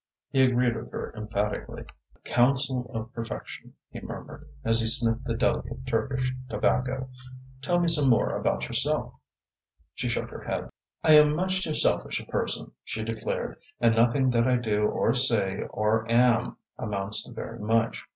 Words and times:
He 0.31 0.41
agreed 0.41 0.75
with 0.75 0.91
her 0.93 1.13
emphatically. 1.15 1.83
"A 2.15 2.19
counsel 2.27 2.89
of 2.91 3.13
perfection," 3.13 3.75
he 3.91 3.99
murmured, 4.01 4.47
as 4.65 4.79
he 4.81 4.87
sniffed 4.87 5.25
the 5.25 5.35
delicate 5.35 5.85
Turkish 5.85 6.27
tobacco. 6.49 7.07
"Tell 7.61 7.79
me 7.79 7.87
some 7.87 8.09
more 8.09 8.35
about 8.35 8.63
yourself?" 8.67 9.13
She 9.93 10.09
shook 10.09 10.31
her 10.31 10.41
head. 10.41 10.63
"I 11.03 11.13
am 11.19 11.35
much 11.35 11.63
too 11.63 11.75
selfish 11.75 12.19
a 12.19 12.25
person," 12.25 12.71
she 12.83 13.03
declared, 13.03 13.57
"and 13.79 13.95
nothing 13.95 14.31
that 14.31 14.47
I 14.47 14.55
do 14.55 14.87
or 14.87 15.13
say 15.13 15.65
or 15.69 16.09
am 16.11 16.57
amounts 16.79 17.21
to 17.25 17.31
very 17.31 17.59
much. 17.59 18.01